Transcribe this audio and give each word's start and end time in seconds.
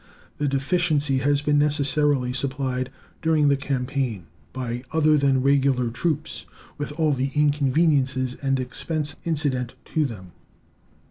The 0.39 0.47
deficiency 0.47 1.19
has 1.19 1.43
been 1.43 1.59
necessarily 1.59 2.33
supplied 2.33 2.89
during 3.21 3.49
the 3.49 3.55
campaign 3.55 4.25
by 4.51 4.83
other 4.91 5.15
than 5.15 5.43
regular 5.43 5.91
troops, 5.91 6.47
with 6.79 6.91
all 6.93 7.13
the 7.13 7.29
inconveniences 7.35 8.33
and 8.41 8.59
expense 8.59 9.15
incident 9.25 9.75
to 9.93 10.07
them. 10.07 10.31